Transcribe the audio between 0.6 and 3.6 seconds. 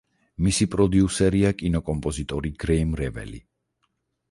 პროდიუსერია კინოკომპოზიტორი გრეიმ რეველი.